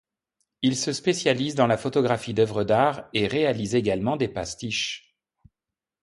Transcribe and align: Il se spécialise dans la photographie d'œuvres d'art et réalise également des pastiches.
Il 0.63 0.75
se 0.77 0.93
spécialise 0.93 1.53
dans 1.53 1.67
la 1.67 1.77
photographie 1.77 2.33
d'œuvres 2.33 2.63
d'art 2.63 3.07
et 3.13 3.27
réalise 3.27 3.75
également 3.75 4.17
des 4.17 4.29
pastiches. 4.29 5.15